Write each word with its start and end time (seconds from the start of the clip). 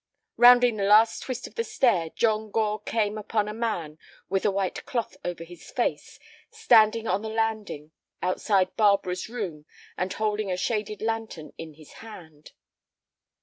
Rounding 0.35 0.77
the 0.77 0.83
last 0.83 1.21
twist 1.21 1.45
of 1.45 1.53
the 1.53 1.63
stair, 1.63 2.09
John 2.15 2.49
Gore 2.49 2.79
came 2.81 3.19
upon 3.19 3.47
a 3.47 3.53
man 3.53 3.99
with 4.29 4.43
a 4.45 4.49
white 4.49 4.83
cloth 4.85 5.15
over 5.23 5.43
his 5.43 5.69
face, 5.69 6.17
standing 6.49 7.05
on 7.07 7.21
the 7.21 7.29
landing 7.29 7.91
outside 8.19 8.75
Barbara's 8.75 9.29
room 9.29 9.67
and 9.97 10.11
holding 10.11 10.51
a 10.51 10.57
shaded 10.57 11.03
lantern 11.03 11.53
in 11.55 11.75
his 11.75 11.91
hand. 12.01 12.53